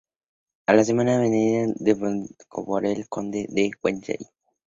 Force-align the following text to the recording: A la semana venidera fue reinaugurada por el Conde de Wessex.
A 0.65 0.73
la 0.73 0.83
semana 0.83 1.19
venidera 1.19 1.69
fue 1.95 2.09
reinaugurada 2.09 2.45
por 2.57 2.85
el 2.87 3.07
Conde 3.07 3.45
de 3.51 3.69
Wessex. 3.83 4.31